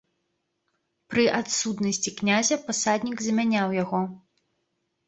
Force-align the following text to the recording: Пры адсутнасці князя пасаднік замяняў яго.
Пры 1.13 1.25
адсутнасці 1.39 2.15
князя 2.21 2.55
пасаднік 2.65 3.17
замяняў 3.29 3.67
яго. 3.83 4.01